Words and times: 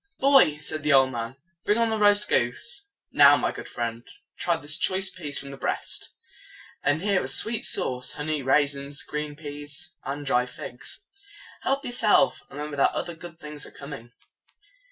"Boy," 0.17 0.57
said 0.57 0.81
the 0.81 0.93
old 0.93 1.11
man, 1.11 1.35
"bring 1.63 1.77
on 1.77 1.89
the 1.89 1.97
roast 1.99 2.27
goose. 2.27 2.89
Now, 3.11 3.37
my 3.37 3.51
good 3.51 3.67
friend, 3.67 4.03
try 4.35 4.57
this 4.57 4.79
choice 4.79 5.11
piece 5.11 5.37
from 5.37 5.51
the 5.51 5.57
breast. 5.57 6.15
And 6.81 7.03
here 7.03 7.21
are 7.21 7.27
sweet 7.27 7.63
sauce, 7.65 8.13
honey, 8.13 8.41
raisins, 8.41 9.03
green 9.03 9.35
peas, 9.35 9.93
and 10.03 10.25
dry 10.25 10.47
figs. 10.47 11.03
Help 11.61 11.85
yourself, 11.85 12.41
and 12.49 12.57
remember 12.57 12.77
that 12.77 12.93
other 12.93 13.13
good 13.13 13.39
things 13.39 13.67
are 13.67 13.71
coming." 13.71 14.11